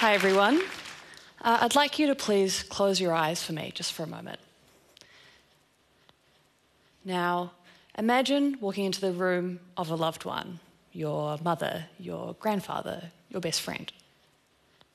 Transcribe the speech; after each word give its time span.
Hi, 0.00 0.12
everyone. 0.12 0.60
Uh, 1.40 1.56
I'd 1.62 1.74
like 1.74 1.98
you 1.98 2.08
to 2.08 2.14
please 2.14 2.62
close 2.64 3.00
your 3.00 3.14
eyes 3.14 3.42
for 3.42 3.54
me 3.54 3.72
just 3.74 3.94
for 3.94 4.02
a 4.02 4.06
moment. 4.06 4.38
Now, 7.02 7.52
imagine 7.96 8.58
walking 8.60 8.84
into 8.84 9.00
the 9.00 9.12
room 9.12 9.58
of 9.74 9.88
a 9.88 9.94
loved 9.94 10.26
one 10.26 10.60
your 10.92 11.38
mother, 11.42 11.86
your 11.98 12.34
grandfather, 12.34 13.04
your 13.30 13.40
best 13.40 13.62
friend. 13.62 13.90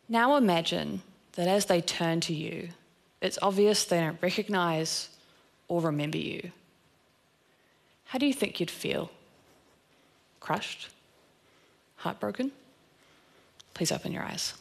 Now 0.07 0.35
imagine 0.37 1.01
that 1.33 1.47
as 1.47 1.65
they 1.65 1.81
turn 1.81 2.21
to 2.21 2.33
you, 2.35 2.69
it's 3.21 3.39
obvious 3.41 3.85
they 3.85 4.01
don't 4.01 4.21
recognize 4.21 5.09
or 5.67 5.81
remember 5.81 6.19
you. 6.19 6.51
How 8.05 8.19
do 8.19 8.27
you 8.27 8.33
think 8.33 8.59
you'd 8.59 8.69
feel? 8.69 9.09
Crushed? 10.39 10.89
Heartbroken? 11.95 12.51
Please 13.73 13.91
open 13.91 14.11
your 14.11 14.21
eyes. 14.21 14.53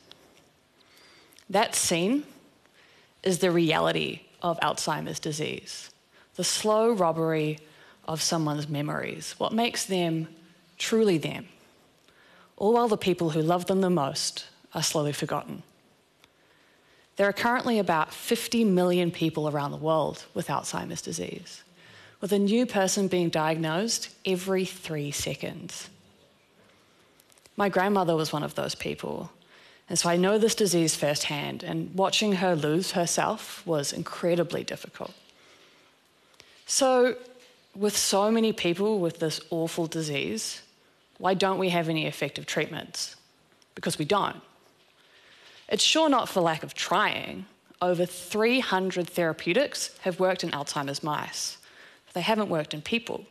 That 1.50 1.74
scene 1.74 2.22
is 3.24 3.40
the 3.40 3.50
reality 3.50 4.20
of 4.40 4.58
Alzheimer's 4.60 5.18
disease, 5.18 5.90
the 6.36 6.44
slow 6.44 6.92
robbery 6.92 7.58
of 8.06 8.22
someone's 8.22 8.68
memories, 8.68 9.34
what 9.38 9.52
makes 9.52 9.84
them 9.84 10.28
truly 10.78 11.18
them, 11.18 11.48
all 12.56 12.72
while 12.72 12.88
the 12.88 12.96
people 12.96 13.30
who 13.30 13.42
love 13.42 13.66
them 13.66 13.80
the 13.80 13.90
most 13.90 14.46
are 14.74 14.82
slowly 14.82 15.12
forgotten. 15.12 15.64
There 17.16 17.28
are 17.28 17.32
currently 17.32 17.78
about 17.78 18.14
50 18.14 18.64
million 18.64 19.10
people 19.10 19.48
around 19.48 19.72
the 19.72 19.76
world 19.76 20.24
with 20.32 20.46
Alzheimer's 20.46 21.02
disease, 21.02 21.62
with 22.20 22.32
a 22.32 22.38
new 22.38 22.64
person 22.64 23.08
being 23.08 23.28
diagnosed 23.28 24.10
every 24.24 24.64
three 24.64 25.10
seconds. 25.10 25.90
My 27.56 27.68
grandmother 27.68 28.14
was 28.14 28.32
one 28.32 28.44
of 28.44 28.54
those 28.54 28.74
people, 28.74 29.30
and 29.90 29.98
so 29.98 30.08
I 30.08 30.16
know 30.16 30.38
this 30.38 30.54
disease 30.54 30.94
firsthand, 30.94 31.64
and 31.64 31.92
watching 31.96 32.34
her 32.34 32.54
lose 32.54 32.92
herself 32.92 33.66
was 33.66 33.92
incredibly 33.92 34.62
difficult. 34.62 35.12
So, 36.64 37.16
with 37.74 37.96
so 37.96 38.30
many 38.30 38.52
people 38.52 39.00
with 39.00 39.18
this 39.18 39.40
awful 39.50 39.88
disease, 39.88 40.62
why 41.18 41.34
don't 41.34 41.58
we 41.58 41.70
have 41.70 41.88
any 41.88 42.06
effective 42.06 42.46
treatments? 42.46 43.16
Because 43.74 43.98
we 43.98 44.04
don't. 44.04 44.40
It's 45.68 45.82
sure 45.82 46.08
not 46.08 46.28
for 46.28 46.40
lack 46.40 46.62
of 46.62 46.72
trying. 46.72 47.46
Over 47.82 48.06
300 48.06 49.10
therapeutics 49.10 49.90
have 50.02 50.20
worked 50.20 50.44
in 50.44 50.52
Alzheimer's 50.52 51.02
mice, 51.02 51.58
they 52.12 52.20
haven't 52.20 52.48
worked 52.48 52.74
in 52.74 52.80
people. 52.80 53.24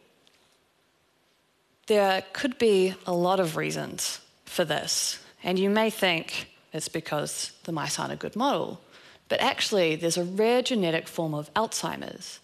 There 1.88 2.21
could 2.33 2.57
be 2.57 2.95
a 3.05 3.13
lot 3.13 3.39
of 3.39 3.55
reasons 3.55 4.19
for 4.44 4.66
this, 4.66 5.19
and 5.43 5.57
you 5.57 5.69
may 5.69 5.89
think 5.89 6.49
it's 6.73 6.89
because 6.89 7.53
the 7.63 7.71
mice 7.71 7.99
aren't 7.99 8.13
a 8.13 8.17
good 8.17 8.35
model, 8.35 8.81
but 9.29 9.39
actually, 9.41 9.95
there's 9.95 10.17
a 10.17 10.23
rare 10.23 10.61
genetic 10.61 11.07
form 11.07 11.33
of 11.33 11.53
Alzheimer's, 11.53 12.39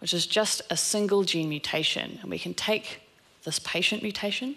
which 0.00 0.12
is 0.12 0.26
just 0.26 0.60
a 0.68 0.76
single 0.76 1.24
gene 1.24 1.48
mutation, 1.48 2.18
and 2.20 2.30
we 2.30 2.38
can 2.38 2.52
take 2.52 3.00
this 3.44 3.58
patient 3.58 4.02
mutation 4.02 4.56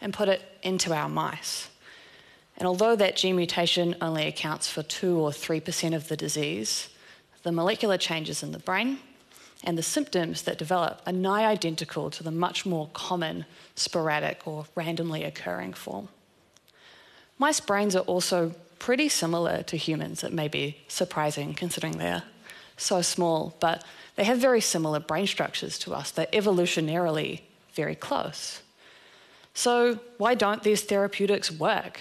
and 0.00 0.12
put 0.12 0.28
it 0.28 0.42
into 0.62 0.92
our 0.92 1.08
mice. 1.08 1.68
And 2.56 2.66
although 2.66 2.96
that 2.96 3.16
gene 3.16 3.36
mutation 3.36 3.94
only 4.00 4.26
accounts 4.26 4.68
for 4.68 4.82
2 4.82 5.18
or 5.18 5.30
3% 5.30 5.94
of 5.94 6.08
the 6.08 6.16
disease, 6.16 6.88
the 7.42 7.52
molecular 7.52 7.96
changes 7.96 8.42
in 8.42 8.52
the 8.52 8.58
brain 8.58 8.98
and 9.64 9.78
the 9.78 9.82
symptoms 9.82 10.42
that 10.42 10.58
develop 10.58 11.00
are 11.06 11.12
nigh 11.12 11.46
identical 11.46 12.10
to 12.10 12.22
the 12.22 12.30
much 12.30 12.66
more 12.66 12.88
common 12.92 13.46
sporadic 13.76 14.46
or 14.46 14.66
randomly 14.74 15.22
occurring 15.24 15.74
form. 15.74 16.08
Mice 17.40 17.58
brains 17.58 17.96
are 17.96 18.00
also 18.00 18.54
pretty 18.78 19.08
similar 19.08 19.62
to 19.62 19.76
humans. 19.78 20.22
It 20.22 20.32
may 20.32 20.46
be 20.46 20.76
surprising 20.88 21.54
considering 21.54 21.96
they're 21.96 22.22
so 22.76 23.00
small, 23.00 23.56
but 23.60 23.82
they 24.16 24.24
have 24.24 24.36
very 24.36 24.60
similar 24.60 25.00
brain 25.00 25.26
structures 25.26 25.78
to 25.78 25.94
us. 25.94 26.10
They're 26.10 26.26
evolutionarily 26.26 27.40
very 27.72 27.94
close. 27.94 28.60
So, 29.54 30.00
why 30.18 30.34
don't 30.34 30.62
these 30.62 30.82
therapeutics 30.82 31.50
work? 31.50 32.00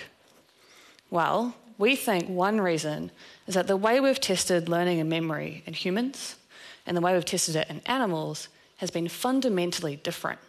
Well, 1.10 1.56
we 1.78 1.96
think 1.96 2.28
one 2.28 2.60
reason 2.60 3.10
is 3.48 3.56
that 3.56 3.68
the 3.68 3.78
way 3.78 4.02
we've 4.02 4.20
tested 4.20 4.68
learning 4.68 5.00
and 5.00 5.10
memory 5.10 5.64
in 5.66 5.74
humans 5.74 6.36
and 6.86 6.98
the 6.98 7.02
way 7.02 7.14
we've 7.14 7.24
tested 7.24 7.56
it 7.56 7.70
in 7.70 7.80
animals 7.86 8.50
has 8.78 8.92
been 8.92 9.08
fundamentally 9.08 9.96
different. 9.96 10.40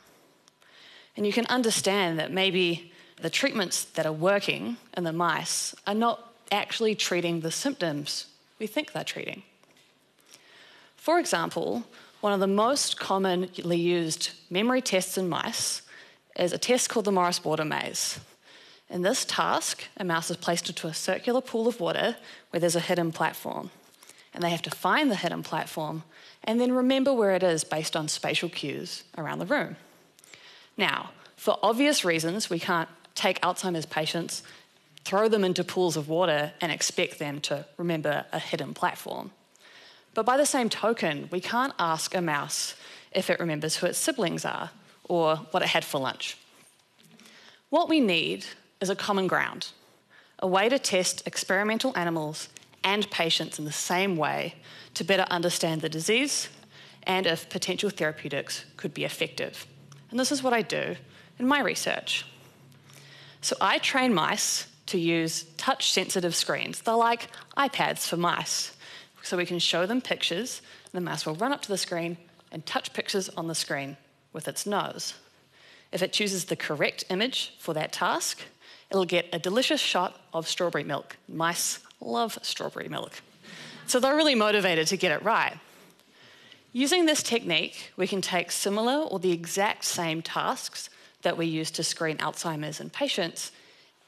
And 1.16 1.24
you 1.24 1.32
can 1.32 1.46
understand 1.46 2.18
that 2.18 2.32
maybe 2.32 2.89
the 3.22 3.30
treatments 3.30 3.84
that 3.84 4.06
are 4.06 4.12
working 4.12 4.76
in 4.96 5.04
the 5.04 5.12
mice 5.12 5.74
are 5.86 5.94
not 5.94 6.34
actually 6.50 6.94
treating 6.94 7.40
the 7.40 7.50
symptoms 7.50 8.26
we 8.58 8.66
think 8.66 8.92
they're 8.92 9.04
treating. 9.04 9.42
For 10.96 11.18
example, 11.18 11.84
one 12.20 12.32
of 12.32 12.40
the 12.40 12.46
most 12.46 13.00
commonly 13.00 13.76
used 13.76 14.30
memory 14.50 14.82
tests 14.82 15.16
in 15.16 15.28
mice 15.28 15.82
is 16.36 16.52
a 16.52 16.58
test 16.58 16.90
called 16.90 17.06
the 17.06 17.12
Morris 17.12 17.42
Water 17.42 17.64
Maze. 17.64 18.20
In 18.90 19.02
this 19.02 19.24
task, 19.24 19.84
a 19.96 20.04
mouse 20.04 20.30
is 20.30 20.36
placed 20.36 20.68
into 20.68 20.88
a 20.88 20.94
circular 20.94 21.40
pool 21.40 21.68
of 21.68 21.80
water 21.80 22.16
where 22.50 22.60
there's 22.60 22.76
a 22.76 22.80
hidden 22.80 23.12
platform. 23.12 23.70
And 24.34 24.44
they 24.44 24.50
have 24.50 24.62
to 24.62 24.70
find 24.70 25.10
the 25.10 25.16
hidden 25.16 25.42
platform 25.42 26.02
and 26.44 26.60
then 26.60 26.72
remember 26.72 27.12
where 27.12 27.32
it 27.32 27.42
is 27.42 27.64
based 27.64 27.96
on 27.96 28.08
spatial 28.08 28.48
cues 28.48 29.04
around 29.16 29.38
the 29.38 29.46
room. 29.46 29.76
Now, 30.76 31.10
for 31.36 31.58
obvious 31.62 32.04
reasons, 32.04 32.50
we 32.50 32.58
can't 32.58 32.88
take 33.20 33.40
Alzheimer's 33.42 33.86
patients, 33.86 34.42
throw 35.04 35.28
them 35.28 35.44
into 35.44 35.62
pools 35.62 35.96
of 35.96 36.08
water, 36.08 36.52
and 36.60 36.72
expect 36.72 37.18
them 37.18 37.40
to 37.42 37.66
remember 37.76 38.24
a 38.32 38.38
hidden 38.38 38.72
platform. 38.74 39.30
But 40.14 40.26
by 40.26 40.36
the 40.36 40.46
same 40.46 40.68
token, 40.68 41.28
we 41.30 41.40
can't 41.40 41.74
ask 41.78 42.14
a 42.14 42.20
mouse 42.20 42.74
if 43.12 43.30
it 43.30 43.38
remembers 43.38 43.76
who 43.76 43.86
its 43.86 43.98
siblings 43.98 44.44
are 44.44 44.70
or 45.04 45.36
what 45.50 45.62
it 45.62 45.68
had 45.68 45.84
for 45.84 46.00
lunch. 46.00 46.36
What 47.68 47.88
we 47.88 48.00
need 48.00 48.46
is 48.80 48.90
a 48.90 48.96
common 48.96 49.26
ground, 49.26 49.68
a 50.38 50.48
way 50.48 50.68
to 50.68 50.78
test 50.78 51.26
experimental 51.26 51.92
animals 51.96 52.48
and 52.82 53.10
patients 53.10 53.58
in 53.58 53.66
the 53.66 53.72
same 53.72 54.16
way 54.16 54.54
to 54.94 55.04
better 55.04 55.26
understand 55.30 55.82
the 55.82 55.88
disease 55.88 56.48
and 57.04 57.26
if 57.26 57.48
potential 57.50 57.90
therapeutics 57.90 58.64
could 58.76 58.94
be 58.94 59.04
effective. 59.04 59.66
And 60.10 60.18
this 60.18 60.32
is 60.32 60.42
what 60.42 60.52
I 60.52 60.62
do 60.62 60.96
in 61.38 61.46
my 61.46 61.60
research. 61.60 62.24
So 63.40 63.56
I 63.60 63.78
train 63.78 64.12
mice 64.12 64.66
to 64.86 64.98
use 64.98 65.44
touch 65.56 65.92
sensitive 65.92 66.34
screens. 66.34 66.80
They're 66.80 66.94
like 66.94 67.28
iPads 67.56 68.06
for 68.06 68.16
mice. 68.16 68.72
So 69.22 69.36
we 69.36 69.46
can 69.46 69.58
show 69.58 69.86
them 69.86 70.00
pictures, 70.00 70.62
and 70.92 71.00
the 71.00 71.04
mouse 71.04 71.26
will 71.26 71.34
run 71.34 71.52
up 71.52 71.62
to 71.62 71.68
the 71.68 71.78
screen 71.78 72.16
and 72.52 72.64
touch 72.66 72.92
pictures 72.92 73.28
on 73.30 73.46
the 73.46 73.54
screen 73.54 73.96
with 74.32 74.48
its 74.48 74.66
nose. 74.66 75.14
If 75.92 76.02
it 76.02 76.12
chooses 76.12 76.46
the 76.46 76.56
correct 76.56 77.04
image 77.10 77.54
for 77.58 77.74
that 77.74 77.92
task, 77.92 78.40
it'll 78.90 79.04
get 79.04 79.26
a 79.32 79.38
delicious 79.38 79.80
shot 79.80 80.20
of 80.32 80.48
strawberry 80.48 80.84
milk. 80.84 81.16
Mice 81.28 81.80
love 82.00 82.38
strawberry 82.42 82.88
milk. 82.88 83.22
So 83.86 84.00
they're 84.00 84.16
really 84.16 84.34
motivated 84.34 84.86
to 84.88 84.96
get 84.96 85.12
it 85.12 85.22
right. 85.22 85.58
Using 86.72 87.06
this 87.06 87.22
technique, 87.22 87.92
we 87.96 88.06
can 88.06 88.20
take 88.20 88.52
similar 88.52 89.04
or 89.04 89.18
the 89.18 89.32
exact 89.32 89.84
same 89.84 90.22
tasks 90.22 90.88
that 91.22 91.36
we 91.36 91.46
use 91.46 91.70
to 91.72 91.82
screen 91.82 92.18
Alzheimer's 92.18 92.80
in 92.80 92.90
patients 92.90 93.52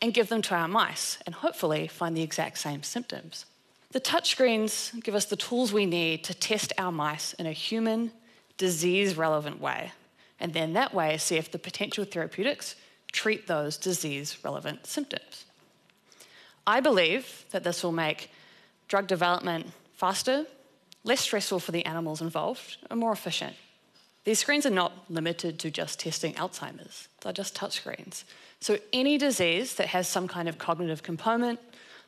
and 0.00 0.14
give 0.14 0.28
them 0.28 0.42
to 0.42 0.54
our 0.54 0.68
mice 0.68 1.18
and 1.26 1.34
hopefully 1.34 1.86
find 1.86 2.16
the 2.16 2.22
exact 2.22 2.58
same 2.58 2.82
symptoms. 2.82 3.46
The 3.92 4.00
touchscreens 4.00 5.02
give 5.02 5.14
us 5.14 5.26
the 5.26 5.36
tools 5.36 5.72
we 5.72 5.86
need 5.86 6.24
to 6.24 6.34
test 6.34 6.72
our 6.78 6.90
mice 6.90 7.34
in 7.34 7.46
a 7.46 7.52
human, 7.52 8.10
disease 8.56 9.16
relevant 9.16 9.60
way, 9.60 9.92
and 10.40 10.54
then 10.54 10.72
that 10.72 10.94
way 10.94 11.18
see 11.18 11.36
if 11.36 11.50
the 11.50 11.58
potential 11.58 12.04
therapeutics 12.04 12.74
treat 13.12 13.46
those 13.46 13.76
disease 13.76 14.38
relevant 14.42 14.86
symptoms. 14.86 15.44
I 16.66 16.80
believe 16.80 17.44
that 17.50 17.64
this 17.64 17.82
will 17.82 17.92
make 17.92 18.30
drug 18.88 19.06
development 19.06 19.66
faster, 19.94 20.46
less 21.04 21.20
stressful 21.20 21.60
for 21.60 21.72
the 21.72 21.84
animals 21.84 22.22
involved, 22.22 22.78
and 22.90 22.98
more 22.98 23.12
efficient. 23.12 23.54
These 24.24 24.38
screens 24.38 24.66
are 24.66 24.70
not 24.70 25.10
limited 25.10 25.58
to 25.60 25.70
just 25.70 25.98
testing 26.00 26.34
Alzheimer's, 26.34 27.08
they're 27.20 27.32
just 27.32 27.56
touchscreens. 27.56 28.24
So, 28.60 28.78
any 28.92 29.18
disease 29.18 29.74
that 29.74 29.88
has 29.88 30.06
some 30.06 30.28
kind 30.28 30.48
of 30.48 30.58
cognitive 30.58 31.02
component, 31.02 31.58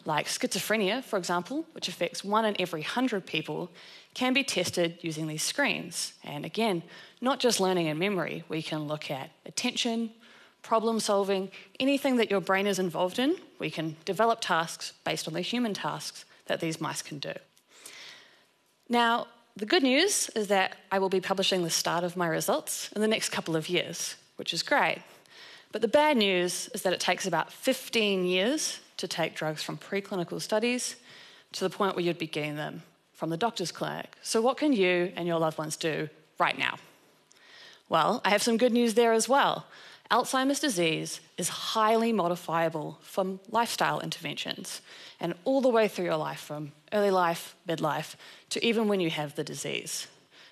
like 0.04 0.26
schizophrenia, 0.26 1.02
for 1.02 1.18
example, 1.18 1.66
which 1.72 1.88
affects 1.88 2.22
one 2.22 2.44
in 2.44 2.60
every 2.60 2.82
100 2.82 3.26
people, 3.26 3.70
can 4.12 4.32
be 4.32 4.44
tested 4.44 4.98
using 5.00 5.26
these 5.26 5.42
screens. 5.42 6.12
And 6.22 6.44
again, 6.44 6.82
not 7.20 7.40
just 7.40 7.58
learning 7.58 7.88
and 7.88 7.98
memory, 7.98 8.44
we 8.48 8.62
can 8.62 8.86
look 8.86 9.10
at 9.10 9.30
attention, 9.46 10.10
problem 10.62 11.00
solving, 11.00 11.50
anything 11.80 12.16
that 12.16 12.30
your 12.30 12.40
brain 12.40 12.66
is 12.66 12.78
involved 12.78 13.18
in, 13.18 13.36
we 13.58 13.70
can 13.70 13.96
develop 14.04 14.40
tasks 14.40 14.92
based 15.04 15.26
on 15.26 15.34
the 15.34 15.40
human 15.40 15.74
tasks 15.74 16.24
that 16.46 16.60
these 16.60 16.80
mice 16.80 17.02
can 17.02 17.18
do. 17.18 17.32
Now, 18.88 19.26
the 19.56 19.66
good 19.66 19.82
news 19.82 20.28
is 20.30 20.48
that 20.48 20.76
I 20.90 20.98
will 20.98 21.08
be 21.08 21.20
publishing 21.20 21.62
the 21.62 21.70
start 21.70 22.02
of 22.02 22.16
my 22.16 22.26
results 22.26 22.90
in 22.94 23.00
the 23.00 23.08
next 23.08 23.28
couple 23.28 23.54
of 23.54 23.68
years, 23.68 24.16
which 24.36 24.52
is 24.52 24.62
great. 24.62 24.98
But 25.70 25.80
the 25.80 25.88
bad 25.88 26.16
news 26.16 26.68
is 26.74 26.82
that 26.82 26.92
it 26.92 27.00
takes 27.00 27.26
about 27.26 27.52
15 27.52 28.24
years 28.24 28.80
to 28.96 29.08
take 29.08 29.34
drugs 29.34 29.62
from 29.62 29.76
preclinical 29.76 30.40
studies 30.40 30.96
to 31.52 31.64
the 31.64 31.70
point 31.70 31.94
where 31.94 32.04
you'd 32.04 32.18
be 32.18 32.26
getting 32.26 32.56
them 32.56 32.82
from 33.12 33.30
the 33.30 33.36
doctor's 33.36 33.70
clinic. 33.70 34.16
So, 34.22 34.40
what 34.40 34.56
can 34.56 34.72
you 34.72 35.12
and 35.16 35.26
your 35.26 35.38
loved 35.38 35.58
ones 35.58 35.76
do 35.76 36.08
right 36.38 36.58
now? 36.58 36.76
Well, 37.88 38.20
I 38.24 38.30
have 38.30 38.42
some 38.42 38.56
good 38.56 38.72
news 38.72 38.94
there 38.94 39.12
as 39.12 39.28
well. 39.28 39.66
Alzheimer's 40.10 40.60
disease 40.60 41.20
is 41.38 41.48
highly 41.48 42.12
modifiable 42.12 42.98
from 43.02 43.40
lifestyle 43.50 44.00
interventions 44.00 44.82
and 45.18 45.34
all 45.44 45.60
the 45.60 45.68
way 45.68 45.88
through 45.88 46.04
your 46.04 46.16
life, 46.16 46.40
from 46.40 46.72
early 46.92 47.10
life, 47.10 47.56
midlife, 47.66 48.14
to 48.50 48.64
even 48.64 48.86
when 48.86 49.00
you 49.00 49.10
have 49.10 49.34
the 49.34 49.44
disease. 49.44 50.06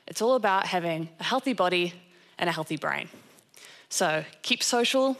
It's 0.07 0.23
all 0.23 0.35
about 0.35 0.67
having 0.67 1.09
a 1.21 1.25
healthy 1.25 1.53
body 1.53 1.93
and 2.39 2.49
a 2.49 2.53
healthy 2.53 2.77
brain. 2.77 3.09
So 3.89 4.25
keep 4.41 4.63
social, 4.63 5.19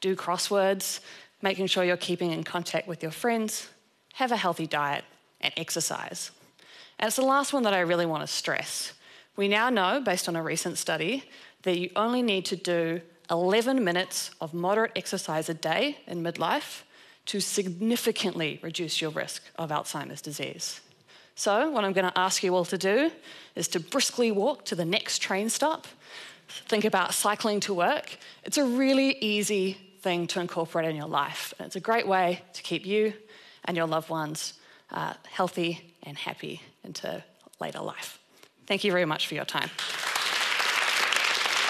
do 0.00 0.14
crosswords, 0.14 1.00
making 1.40 1.66
sure 1.66 1.82
you're 1.82 1.96
keeping 1.96 2.32
in 2.32 2.44
contact 2.44 2.86
with 2.86 3.02
your 3.02 3.12
friends, 3.12 3.68
have 4.14 4.32
a 4.32 4.36
healthy 4.36 4.66
diet, 4.66 5.04
and 5.40 5.52
exercise. 5.56 6.30
And 6.98 7.08
it's 7.08 7.16
the 7.16 7.22
last 7.22 7.52
one 7.52 7.62
that 7.64 7.74
I 7.74 7.80
really 7.80 8.06
want 8.06 8.22
to 8.22 8.26
stress. 8.26 8.92
We 9.34 9.48
now 9.48 9.70
know, 9.70 10.00
based 10.00 10.28
on 10.28 10.36
a 10.36 10.42
recent 10.42 10.78
study, 10.78 11.24
that 11.62 11.78
you 11.78 11.90
only 11.96 12.22
need 12.22 12.44
to 12.46 12.56
do 12.56 13.00
11 13.30 13.82
minutes 13.82 14.30
of 14.40 14.54
moderate 14.54 14.92
exercise 14.96 15.48
a 15.48 15.54
day 15.54 15.98
in 16.06 16.22
midlife 16.22 16.82
to 17.26 17.40
significantly 17.40 18.60
reduce 18.62 19.00
your 19.00 19.10
risk 19.10 19.42
of 19.56 19.70
Alzheimer's 19.70 20.22
disease. 20.22 20.80
So, 21.34 21.70
what 21.70 21.84
I'm 21.84 21.92
going 21.92 22.10
to 22.10 22.18
ask 22.18 22.42
you 22.42 22.54
all 22.54 22.64
to 22.64 22.78
do 22.78 23.10
is 23.54 23.68
to 23.68 23.80
briskly 23.80 24.32
walk 24.32 24.64
to 24.66 24.74
the 24.74 24.84
next 24.84 25.18
train 25.18 25.50
stop. 25.50 25.86
Think 26.48 26.84
about 26.84 27.12
cycling 27.12 27.60
to 27.60 27.74
work. 27.74 28.16
It's 28.44 28.56
a 28.56 28.64
really 28.64 29.18
easy 29.18 29.76
thing 30.00 30.26
to 30.28 30.40
incorporate 30.40 30.88
in 30.88 30.96
your 30.96 31.08
life. 31.08 31.52
And 31.58 31.66
it's 31.66 31.76
a 31.76 31.80
great 31.80 32.06
way 32.06 32.40
to 32.54 32.62
keep 32.62 32.86
you 32.86 33.12
and 33.64 33.76
your 33.76 33.86
loved 33.86 34.08
ones 34.08 34.54
uh, 34.90 35.14
healthy 35.30 35.94
and 36.04 36.16
happy 36.16 36.62
into 36.84 37.22
later 37.60 37.80
life. 37.80 38.18
Thank 38.66 38.84
you 38.84 38.92
very 38.92 39.04
much 39.04 39.26
for 39.26 39.34
your 39.34 39.44
time. 39.44 39.70